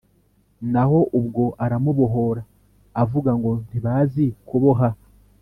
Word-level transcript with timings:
Naho 0.71 0.99
ubwo 1.19 1.43
aramubohora, 1.63 2.41
avuga 3.01 3.31
ngo 3.39 3.51
ntibazi 3.67 4.25
kuboha 4.47 4.89